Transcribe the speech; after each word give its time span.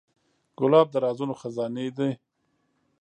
ګلاب 0.57 0.87
د 0.91 0.95
رازونو 1.03 1.33
خزانې 1.41 1.87
ده. 1.97 2.09